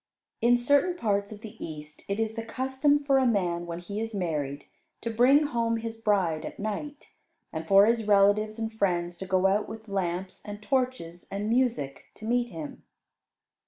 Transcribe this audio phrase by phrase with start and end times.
[0.41, 4.01] In certain parts of the East it is the custom for a man when he
[4.01, 4.65] is married
[5.01, 7.11] to bring home his bride at night,
[7.53, 12.05] and for his relatives and friends to go out with lamps and torches and music
[12.15, 12.81] to meet him.